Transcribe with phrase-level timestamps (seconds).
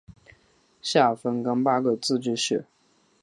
[0.81, 2.65] 下分廿八个自治市。